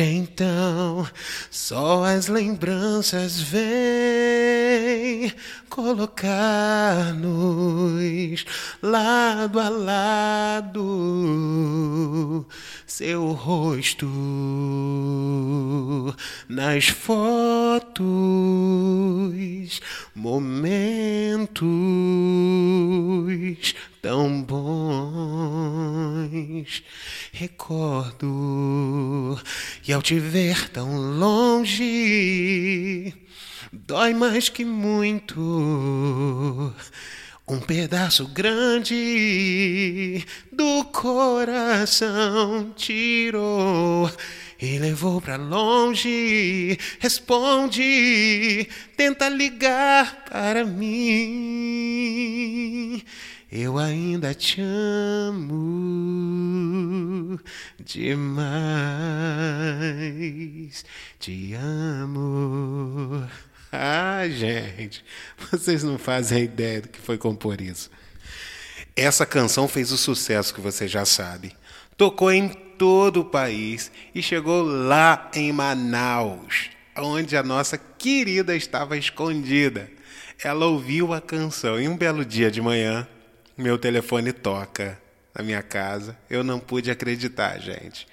Então, 0.00 1.04
só 1.50 2.04
as 2.04 2.28
lembranças 2.28 3.40
vêm 3.40 5.34
colocar-nos 5.68 7.18
lado 8.80 9.58
a 9.58 9.68
lado, 9.68 10.76
seu 12.86 13.32
rosto 13.32 14.06
nas 16.48 16.86
fotos, 16.86 17.98
momentos 20.14 21.58
tão 24.02 24.42
bons. 24.42 24.58
Recordo 27.32 29.38
e 29.86 29.92
ao 29.92 30.02
te 30.02 30.18
ver 30.18 30.68
tão 30.70 30.96
longe, 31.18 33.14
dói 33.72 34.14
mais 34.14 34.48
que 34.48 34.64
muito. 34.64 35.38
Um 37.50 37.60
pedaço 37.60 38.26
grande 38.26 40.22
do 40.52 40.84
coração 40.84 42.70
tirou 42.76 44.10
e 44.60 44.78
levou 44.78 45.18
para 45.20 45.36
longe. 45.36 46.76
Responde, 46.98 48.68
tenta 48.96 49.28
ligar 49.30 50.24
para 50.28 50.64
mim. 50.64 51.80
Eu 53.50 53.78
ainda 53.78 54.34
te 54.34 54.60
amo 54.60 55.48
demais. 57.80 58.44
Te 61.18 61.54
amo. 61.54 63.26
Ah, 63.72 64.28
gente, 64.28 65.02
vocês 65.50 65.82
não 65.82 65.96
fazem 65.98 66.44
ideia 66.44 66.82
do 66.82 66.88
que 66.88 67.00
foi 67.00 67.16
compor 67.16 67.58
isso. 67.62 67.90
Essa 68.94 69.24
canção 69.24 69.66
fez 69.66 69.92
o 69.92 69.96
sucesso 69.96 70.52
que 70.54 70.60
você 70.60 70.86
já 70.86 71.06
sabe. 71.06 71.56
Tocou 71.96 72.30
em 72.30 72.50
todo 72.50 73.20
o 73.20 73.24
país 73.24 73.90
e 74.14 74.22
chegou 74.22 74.62
lá 74.62 75.30
em 75.34 75.50
Manaus, 75.52 76.68
onde 76.94 77.34
a 77.34 77.42
nossa 77.42 77.78
querida 77.78 78.54
estava 78.54 78.98
escondida. 78.98 79.90
Ela 80.44 80.66
ouviu 80.66 81.14
a 81.14 81.20
canção 81.20 81.80
e 81.80 81.88
um 81.88 81.96
belo 81.96 82.26
dia 82.26 82.50
de 82.50 82.60
manhã 82.60 83.08
meu 83.58 83.76
telefone 83.76 84.32
toca 84.32 84.96
na 85.34 85.42
minha 85.42 85.62
casa. 85.62 86.16
Eu 86.30 86.44
não 86.44 86.60
pude 86.60 86.90
acreditar, 86.90 87.58
gente. 87.58 88.06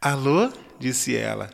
Alô? 0.00 0.52
disse 0.78 1.16
ela. 1.16 1.50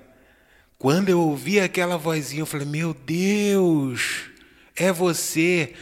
Quando 0.76 1.09
eu 1.09 1.21
ouvi 1.21 1.61
aquela 1.61 1.97
vozinha, 1.97 2.42
eu 2.42 2.47
falei: 2.47 2.66
Meu 2.66 2.92
Deus, 2.92 4.30
é 4.75 4.92
você. 4.92 5.75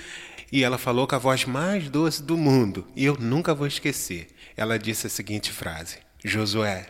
E 0.50 0.62
ela 0.62 0.78
falou 0.78 1.06
com 1.06 1.14
a 1.14 1.18
voz 1.18 1.44
mais 1.44 1.88
doce 1.88 2.22
do 2.22 2.36
mundo. 2.36 2.86
E 2.94 3.04
eu 3.04 3.16
nunca 3.18 3.54
vou 3.54 3.66
esquecer. 3.66 4.28
Ela 4.56 4.78
disse 4.78 5.06
a 5.06 5.10
seguinte 5.10 5.52
frase: 5.52 5.98
Josué, 6.24 6.86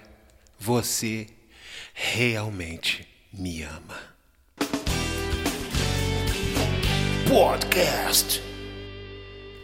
você 0.58 1.26
realmente 1.94 3.06
me 3.32 3.62
ama. 3.62 4.16
Podcast. 7.28 8.45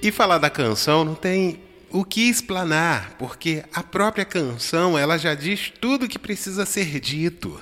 E 0.02 0.10
falar 0.10 0.38
da 0.38 0.50
canção 0.50 1.04
não 1.04 1.14
tem 1.14 1.60
o 1.88 2.04
que 2.04 2.28
explanar, 2.28 3.14
porque 3.20 3.62
a 3.72 3.84
própria 3.84 4.24
canção 4.24 4.98
ela 4.98 5.16
já 5.16 5.32
diz 5.32 5.72
tudo 5.80 6.06
o 6.06 6.08
que 6.08 6.18
precisa 6.18 6.66
ser 6.66 6.98
dito. 6.98 7.60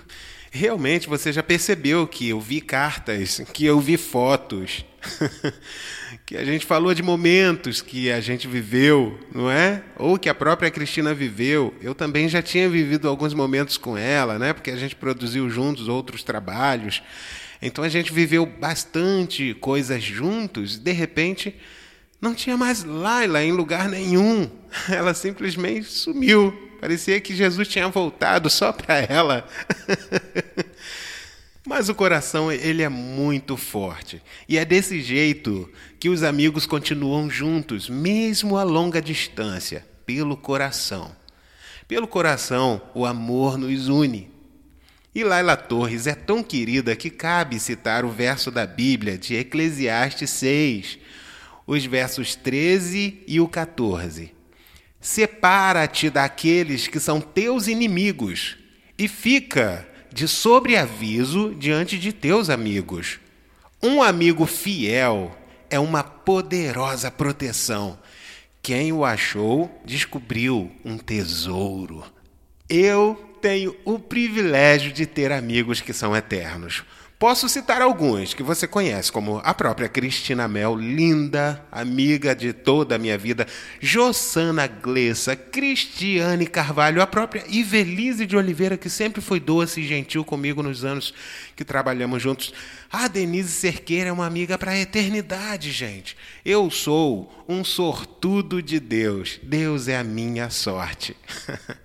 Realmente 0.50 1.06
você 1.06 1.34
já 1.34 1.42
percebeu 1.42 2.06
que 2.06 2.30
eu 2.30 2.40
vi 2.40 2.62
cartas, 2.62 3.42
que 3.52 3.66
eu 3.66 3.78
vi 3.78 3.98
fotos, 3.98 4.86
que 6.24 6.34
a 6.34 6.42
gente 6.42 6.64
falou 6.64 6.94
de 6.94 7.02
momentos 7.02 7.82
que 7.82 8.10
a 8.10 8.22
gente 8.22 8.48
viveu, 8.48 9.20
não 9.34 9.50
é? 9.50 9.82
Ou 9.98 10.18
que 10.18 10.30
a 10.30 10.34
própria 10.34 10.70
Cristina 10.70 11.12
viveu. 11.12 11.74
Eu 11.82 11.94
também 11.94 12.26
já 12.26 12.40
tinha 12.40 12.70
vivido 12.70 13.06
alguns 13.06 13.34
momentos 13.34 13.76
com 13.76 13.98
ela, 13.98 14.38
né? 14.38 14.54
Porque 14.54 14.70
a 14.70 14.76
gente 14.76 14.96
produziu 14.96 15.50
juntos 15.50 15.88
outros 15.88 16.22
trabalhos. 16.22 17.02
Então 17.60 17.84
a 17.84 17.88
gente 17.90 18.10
viveu 18.10 18.46
bastante 18.46 19.52
coisas 19.60 20.02
juntos, 20.02 20.78
de 20.78 20.92
repente 20.92 21.54
não 22.20 22.34
tinha 22.34 22.56
mais 22.56 22.84
Laila 22.84 23.42
em 23.42 23.52
lugar 23.52 23.88
nenhum. 23.88 24.50
Ela 24.88 25.14
simplesmente 25.14 25.86
sumiu. 25.86 26.68
Parecia 26.80 27.20
que 27.20 27.34
Jesus 27.34 27.68
tinha 27.68 27.88
voltado 27.88 28.48
só 28.48 28.72
para 28.72 29.00
ela. 29.00 29.46
Mas 31.66 31.90
o 31.90 31.94
coração, 31.94 32.50
ele 32.50 32.82
é 32.82 32.88
muito 32.88 33.54
forte. 33.54 34.22
E 34.48 34.56
é 34.56 34.64
desse 34.64 35.02
jeito 35.02 35.70
que 35.98 36.08
os 36.08 36.22
amigos 36.22 36.64
continuam 36.64 37.28
juntos, 37.28 37.90
mesmo 37.90 38.56
a 38.56 38.62
longa 38.62 39.02
distância, 39.02 39.86
pelo 40.06 40.38
coração. 40.38 41.14
Pelo 41.86 42.08
coração, 42.08 42.80
o 42.94 43.04
amor 43.04 43.58
nos 43.58 43.88
une. 43.88 44.30
E 45.14 45.22
Laila 45.22 45.56
Torres 45.56 46.06
é 46.06 46.14
tão 46.14 46.42
querida 46.42 46.96
que 46.96 47.10
cabe 47.10 47.60
citar 47.60 48.06
o 48.06 48.10
verso 48.10 48.50
da 48.50 48.64
Bíblia 48.64 49.18
de 49.18 49.34
Eclesiastes 49.34 50.30
6, 50.30 50.98
os 51.70 51.84
versos 51.84 52.34
13 52.34 53.22
e 53.28 53.38
o 53.38 53.46
14. 53.46 54.34
Separa-te 55.00 56.10
daqueles 56.10 56.88
que 56.88 56.98
são 56.98 57.20
teus 57.20 57.68
inimigos 57.68 58.56
e 58.98 59.06
fica 59.06 59.88
de 60.12 60.26
sobreaviso 60.26 61.54
diante 61.54 61.96
de 61.96 62.12
teus 62.12 62.50
amigos. 62.50 63.20
Um 63.80 64.02
amigo 64.02 64.46
fiel 64.46 65.32
é 65.70 65.78
uma 65.78 66.02
poderosa 66.02 67.08
proteção. 67.08 67.96
Quem 68.60 68.92
o 68.92 69.04
achou 69.04 69.70
descobriu 69.84 70.72
um 70.84 70.98
tesouro. 70.98 72.02
Eu 72.68 73.14
tenho 73.40 73.76
o 73.84 73.96
privilégio 73.96 74.92
de 74.92 75.06
ter 75.06 75.30
amigos 75.30 75.80
que 75.80 75.92
são 75.92 76.16
eternos. 76.16 76.82
Posso 77.20 77.50
citar 77.50 77.82
alguns 77.82 78.32
que 78.32 78.42
você 78.42 78.66
conhece, 78.66 79.12
como 79.12 79.42
a 79.44 79.52
própria 79.52 79.90
Cristina 79.90 80.48
Mel, 80.48 80.74
linda, 80.74 81.62
amiga 81.70 82.34
de 82.34 82.54
toda 82.54 82.94
a 82.94 82.98
minha 82.98 83.18
vida, 83.18 83.46
Jossana 83.78 84.66
Glessa, 84.66 85.36
Cristiane 85.36 86.46
Carvalho, 86.46 87.02
a 87.02 87.06
própria 87.06 87.44
Ivelise 87.46 88.24
de 88.24 88.38
Oliveira, 88.38 88.78
que 88.78 88.88
sempre 88.88 89.20
foi 89.20 89.38
doce 89.38 89.82
e 89.82 89.86
gentil 89.86 90.24
comigo 90.24 90.62
nos 90.62 90.82
anos 90.82 91.12
que 91.54 91.62
trabalhamos 91.62 92.22
juntos. 92.22 92.54
A 92.90 93.06
Denise 93.06 93.52
Cerqueira 93.52 94.08
é 94.08 94.12
uma 94.12 94.24
amiga 94.24 94.56
para 94.56 94.70
a 94.70 94.78
eternidade, 94.78 95.72
gente. 95.72 96.16
Eu 96.42 96.70
sou 96.70 97.44
um 97.46 97.62
sortudo 97.62 98.62
de 98.62 98.80
Deus. 98.80 99.38
Deus 99.42 99.88
é 99.88 99.98
a 99.98 100.02
minha 100.02 100.48
sorte. 100.48 101.14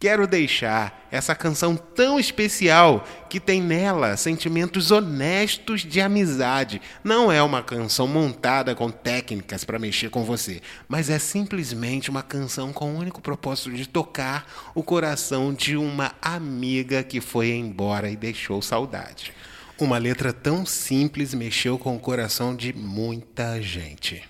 Quero 0.00 0.26
deixar 0.26 1.06
essa 1.10 1.34
canção 1.34 1.76
tão 1.76 2.18
especial 2.18 3.06
que 3.28 3.38
tem 3.38 3.60
nela 3.60 4.16
sentimentos 4.16 4.90
honestos 4.90 5.82
de 5.82 6.00
amizade. 6.00 6.80
Não 7.04 7.30
é 7.30 7.42
uma 7.42 7.62
canção 7.62 8.06
montada 8.06 8.74
com 8.74 8.90
técnicas 8.90 9.62
para 9.62 9.78
mexer 9.78 10.08
com 10.08 10.24
você, 10.24 10.62
mas 10.88 11.10
é 11.10 11.18
simplesmente 11.18 12.08
uma 12.08 12.22
canção 12.22 12.72
com 12.72 12.94
o 12.94 12.98
único 12.98 13.20
propósito 13.20 13.72
de 13.72 13.86
tocar 13.86 14.72
o 14.74 14.82
coração 14.82 15.52
de 15.52 15.76
uma 15.76 16.14
amiga 16.22 17.02
que 17.02 17.20
foi 17.20 17.50
embora 17.50 18.08
e 18.08 18.16
deixou 18.16 18.62
saudade. 18.62 19.34
Uma 19.78 19.98
letra 19.98 20.32
tão 20.32 20.64
simples 20.64 21.34
mexeu 21.34 21.78
com 21.78 21.94
o 21.94 22.00
coração 22.00 22.56
de 22.56 22.72
muita 22.72 23.60
gente. 23.60 24.22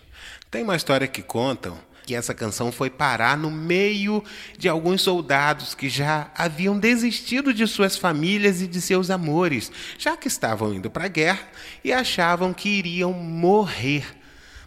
Tem 0.51 0.65
uma 0.65 0.75
história 0.75 1.07
que 1.07 1.23
contam 1.23 1.79
que 2.11 2.15
essa 2.17 2.35
canção 2.35 2.73
foi 2.73 2.91
parar 2.91 3.39
no 3.39 3.53
meio 3.53 4.21
de 4.59 4.69
alguns 4.69 5.01
soldados 5.01 5.77
que 5.77 5.89
já 5.89 6.29
haviam 6.37 6.77
desistido 6.77 7.55
de 7.55 7.65
suas 7.69 7.97
famílias 7.97 8.61
e 8.61 8.67
de 8.67 8.81
seus 8.81 9.11
amores, 9.11 9.71
já 9.97 10.17
que 10.17 10.27
estavam 10.27 10.75
indo 10.75 10.91
para 10.91 11.05
a 11.05 11.09
guerra 11.09 11.49
e 11.85 11.93
achavam 11.93 12.53
que 12.53 12.69
iriam 12.69 13.13
morrer. 13.13 14.05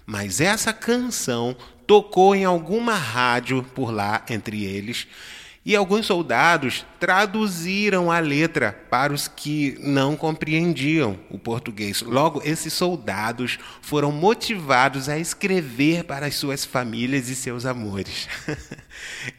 Mas 0.06 0.40
essa 0.40 0.72
canção 0.72 1.54
tocou 1.86 2.34
em 2.34 2.46
alguma 2.46 2.96
rádio 2.96 3.62
por 3.76 3.94
lá 3.94 4.24
entre 4.30 4.64
eles 4.64 5.06
e 5.65 5.77
alguns 5.77 6.05
soldados 6.05 6.86
traduziram 7.00 8.12
a 8.12 8.20
letra 8.20 8.77
para 8.89 9.13
os 9.13 9.29
que 9.29 9.77
não 9.79 10.15
compreendiam 10.15 11.17
o 11.29 11.39
português. 11.39 12.01
Logo, 12.01 12.41
esses 12.43 12.74
soldados 12.74 13.58
foram 13.82 14.12
motivados 14.12 15.08
a 15.08 15.17
escrever 15.17 16.03
para 16.03 16.25
as 16.25 16.36
suas 16.36 16.65
famílias 16.65 17.29
e 17.29 17.36
seus 17.36 17.65
amores. 17.65 18.27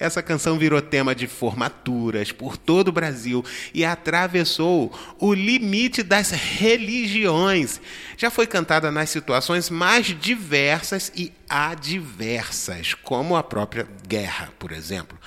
Essa 0.00 0.22
canção 0.22 0.58
virou 0.58 0.80
tema 0.80 1.14
de 1.14 1.26
formaturas 1.26 2.32
por 2.32 2.56
todo 2.56 2.88
o 2.88 2.92
Brasil 2.92 3.44
e 3.74 3.84
atravessou 3.84 4.92
o 5.18 5.34
limite 5.34 6.02
das 6.02 6.30
religiões. 6.30 7.80
Já 8.16 8.30
foi 8.30 8.46
cantada 8.46 8.90
nas 8.90 9.10
situações 9.10 9.68
mais 9.68 10.06
diversas 10.06 11.12
e 11.14 11.32
adversas, 11.48 12.94
como 12.94 13.36
a 13.36 13.42
própria 13.42 13.86
guerra, 14.08 14.50
por 14.58 14.72
exemplo. 14.72 15.18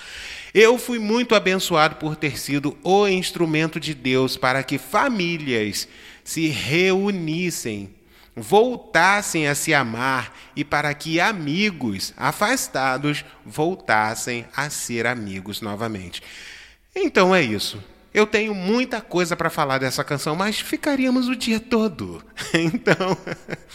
Eu 0.59 0.79
fui 0.79 0.97
muito 0.97 1.35
abençoado 1.35 1.97
por 1.97 2.15
ter 2.15 2.39
sido 2.39 2.75
o 2.81 3.07
instrumento 3.07 3.79
de 3.79 3.93
Deus 3.93 4.35
para 4.35 4.63
que 4.63 4.79
famílias 4.79 5.87
se 6.23 6.47
reunissem, 6.47 7.93
voltassem 8.35 9.47
a 9.47 9.53
se 9.53 9.71
amar 9.71 10.35
e 10.55 10.63
para 10.63 10.91
que 10.95 11.19
amigos 11.19 12.11
afastados 12.17 13.23
voltassem 13.45 14.47
a 14.55 14.67
ser 14.71 15.05
amigos 15.05 15.61
novamente. 15.61 16.23
Então 16.95 17.35
é 17.35 17.43
isso. 17.43 17.77
Eu 18.11 18.25
tenho 18.25 18.55
muita 18.55 18.99
coisa 18.99 19.35
para 19.35 19.51
falar 19.51 19.77
dessa 19.77 20.03
canção, 20.03 20.35
mas 20.35 20.59
ficaríamos 20.59 21.27
o 21.27 21.35
dia 21.35 21.59
todo. 21.59 22.25
Então, 22.51 23.15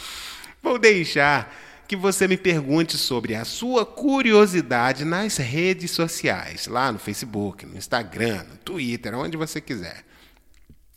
vou 0.61 0.77
deixar 0.77 1.49
que 1.93 1.95
você 1.95 2.27
me 2.27 2.37
pergunte 2.37 2.97
sobre 2.97 3.35
a 3.35 3.45
sua 3.45 3.85
curiosidade 3.85 5.05
nas 5.05 5.37
redes 5.37 5.91
sociais, 5.91 6.65
lá 6.65 6.91
no 6.91 6.97
Facebook, 6.97 7.67
no 7.67 7.77
Instagram, 7.77 8.45
no 8.49 8.57
Twitter, 8.57 9.15
onde 9.15 9.37
você 9.37 9.61
quiser. 9.61 10.03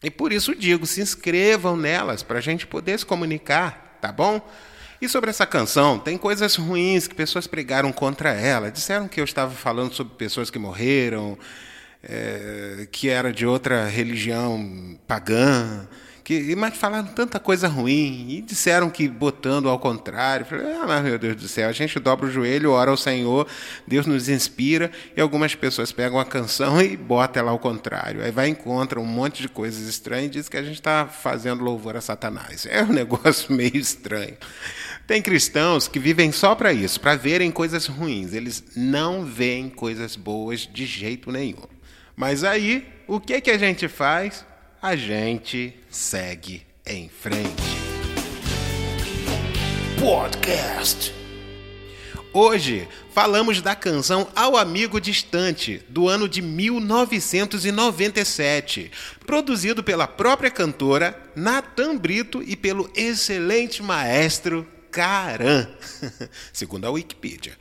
E 0.03 0.11
por 0.11 0.33
isso 0.33 0.55
digo, 0.55 0.87
se 0.87 1.03
inscrevam 1.03 1.77
nelas 1.77 2.23
para 2.23 2.39
a 2.39 2.41
gente 2.41 2.67
poder 2.67 2.99
se 2.99 3.05
comunicar, 3.05 3.99
tá 4.01 4.11
bom? 4.11 4.41
E 4.99 5.07
sobre 5.07 5.29
essa 5.29 5.45
canção, 5.45 5.99
tem 5.99 6.17
coisas 6.17 6.57
ruins 6.57 7.07
que 7.07 7.15
pessoas 7.15 7.47
pregaram 7.47 7.93
contra 7.93 8.33
ela. 8.33 8.71
Disseram 8.71 9.07
que 9.07 9.21
eu 9.21 9.25
estava 9.25 9.55
falando 9.55 9.93
sobre 9.93 10.15
pessoas 10.15 10.49
que 10.49 10.59
morreram, 10.59 11.39
é, 12.03 12.89
que 12.91 13.11
era 13.11 13.31
de 13.31 13.45
outra 13.45 13.87
religião 13.87 14.99
pagã 15.07 15.87
que, 16.27 16.57
mas 16.57 16.77
falaram 16.77 17.07
tanta 17.07 17.39
coisa 17.39 17.69
ruim 17.69 18.27
e 18.31 18.43
disseram 18.43 18.91
que 18.91 19.07
botando 19.07 19.69
ao 19.69 19.79
contrário. 19.79 20.45
Falei, 20.45 20.67
ah, 20.73 21.01
meu 21.01 21.17
Deus 21.21 21.37
do 21.37 21.47
céu, 21.47 21.69
a 21.69 21.73
gente 21.73 22.01
dobra 22.01 22.27
o 22.27 22.31
joelho, 22.33 22.73
ora 22.73 22.91
ao 22.91 22.97
Senhor, 22.97 23.47
Deus 23.87 24.07
nos 24.07 24.29
inspira 24.29 24.91
e 25.17 25.21
algumas 25.21 25.55
pessoas 25.55 25.93
pegam 25.93 26.19
a 26.19 26.25
canção 26.25 26.83
e 26.83 26.97
botam 26.97 27.43
ela 27.43 27.53
ao 27.53 27.61
contrário. 27.61 28.25
Aí 28.25 28.33
vai 28.33 28.49
encontra 28.49 28.99
um 28.99 29.05
monte 29.05 29.41
de 29.41 29.49
coisas 29.49 29.87
estranhas 29.87 30.27
e 30.27 30.31
diz 30.31 30.49
que 30.49 30.57
a 30.57 30.65
gente 30.65 30.75
está 30.75 31.07
fazendo 31.07 31.63
louvor 31.63 31.97
a 31.97 32.01
Satanás. 32.01 32.67
É 32.67 32.83
um 32.83 32.91
negócio 32.93 33.55
meio 33.55 33.77
estranho. 33.77 34.37
Tem 35.07 35.23
cristãos 35.23 35.87
que 35.87 36.01
vivem 36.01 36.33
só 36.33 36.57
para 36.57 36.73
isso, 36.73 37.01
para 37.01 37.15
verem 37.15 37.53
coisas 37.53 37.87
ruins. 37.87 38.33
Eles 38.33 38.65
não 38.75 39.25
veem 39.25 39.69
coisas 39.69 40.17
boas 40.17 40.67
de 40.67 40.87
jeito 40.87 41.31
nenhum. 41.31 41.63
Mas 42.17 42.43
aí, 42.43 42.85
o 43.07 43.21
que, 43.21 43.41
que 43.41 43.51
a 43.53 43.59
gente 43.59 43.87
faz? 43.87 44.45
a 44.87 44.95
gente 44.95 45.75
segue 45.97 46.65
em 46.87 47.09
frente. 47.09 47.63
Podcast. 49.99 51.11
Hoje 52.35 52.87
falamos 53.15 53.63
da 53.63 53.75
canção 53.75 54.29
Ao 54.37 54.59
Amigo 54.59 55.01
Distante, 55.01 55.83
do 55.89 56.07
ano 56.07 56.29
de 56.29 56.43
1997, 56.43 58.91
produzido 59.25 59.83
pela 59.83 60.07
própria 60.07 60.51
cantora 60.51 61.19
Natan 61.35 61.97
Brito 61.97 62.43
e 62.43 62.55
pelo 62.55 62.91
excelente 62.95 63.83
maestro 63.83 64.69
Caran, 64.91 65.67
segundo 66.53 66.85
a 66.85 66.91
Wikipedia. 66.91 67.57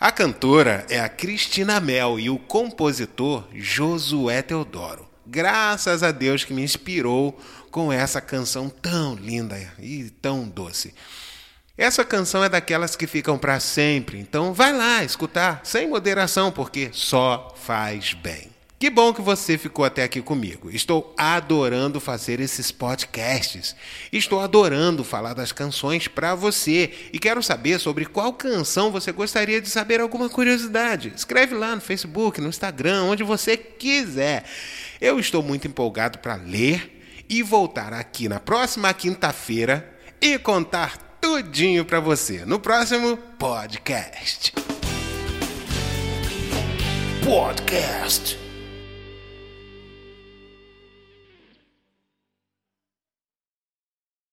A 0.00 0.10
cantora 0.10 0.84
é 0.90 0.98
a 0.98 1.08
Cristina 1.08 1.80
Mel 1.80 2.18
e 2.18 2.28
o 2.28 2.40
compositor 2.40 3.46
Josué 3.54 4.42
Teodoro. 4.42 5.11
Graças 5.26 6.02
a 6.02 6.10
Deus 6.10 6.44
que 6.44 6.52
me 6.52 6.62
inspirou 6.62 7.38
com 7.70 7.92
essa 7.92 8.20
canção 8.20 8.68
tão 8.68 9.14
linda 9.14 9.56
e 9.78 10.10
tão 10.10 10.48
doce. 10.48 10.94
Essa 11.76 12.04
canção 12.04 12.44
é 12.44 12.48
daquelas 12.48 12.94
que 12.94 13.06
ficam 13.06 13.38
para 13.38 13.58
sempre, 13.58 14.18
então 14.18 14.52
vai 14.52 14.72
lá 14.72 15.02
escutar 15.02 15.62
sem 15.64 15.88
moderação, 15.88 16.52
porque 16.52 16.90
só 16.92 17.54
faz 17.56 18.12
bem. 18.12 18.51
Que 18.82 18.90
bom 18.90 19.14
que 19.14 19.22
você 19.22 19.56
ficou 19.56 19.84
até 19.84 20.02
aqui 20.02 20.20
comigo. 20.20 20.68
Estou 20.68 21.14
adorando 21.16 22.00
fazer 22.00 22.40
esses 22.40 22.72
podcasts. 22.72 23.76
Estou 24.12 24.40
adorando 24.40 25.04
falar 25.04 25.34
das 25.34 25.52
canções 25.52 26.08
para 26.08 26.34
você 26.34 26.92
e 27.12 27.18
quero 27.20 27.40
saber 27.44 27.78
sobre 27.78 28.04
qual 28.06 28.32
canção 28.32 28.90
você 28.90 29.12
gostaria 29.12 29.60
de 29.60 29.70
saber 29.70 30.00
alguma 30.00 30.28
curiosidade. 30.28 31.12
Escreve 31.14 31.54
lá 31.54 31.76
no 31.76 31.80
Facebook, 31.80 32.40
no 32.40 32.48
Instagram, 32.48 33.04
onde 33.04 33.22
você 33.22 33.56
quiser. 33.56 34.42
Eu 35.00 35.20
estou 35.20 35.44
muito 35.44 35.68
empolgado 35.68 36.18
para 36.18 36.34
ler 36.34 37.24
e 37.28 37.40
voltar 37.40 37.92
aqui 37.92 38.28
na 38.28 38.40
próxima 38.40 38.92
quinta-feira 38.92 39.96
e 40.20 40.36
contar 40.40 41.18
tudinho 41.20 41.84
para 41.84 42.00
você 42.00 42.44
no 42.44 42.58
próximo 42.58 43.16
podcast. 43.38 44.52
Podcast. 47.24 48.41